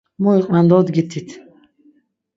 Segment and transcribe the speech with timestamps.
[0.21, 1.29] Mu iqven dodgitit!